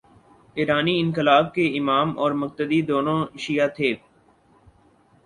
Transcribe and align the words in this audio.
ایرانی 0.57 0.99
انقلاب 0.99 1.53
کے 1.53 1.65
امام 1.79 2.17
اور 2.19 2.31
مقتدی، 2.31 2.81
دونوں 2.81 3.19
شیعہ 3.37 3.67
تھے۔ 3.67 3.93